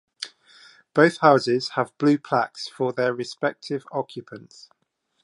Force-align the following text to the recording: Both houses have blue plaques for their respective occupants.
Both 0.95 1.17
houses 1.19 1.69
have 1.77 1.95
blue 1.99 2.17
plaques 2.17 2.67
for 2.67 2.91
their 2.91 3.13
respective 3.13 3.85
occupants. 3.91 4.67